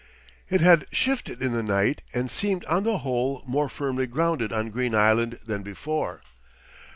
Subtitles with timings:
[0.49, 4.71] It had shifted in the night and seemed on the whole more firmly grounded on
[4.71, 6.23] Green Island than before.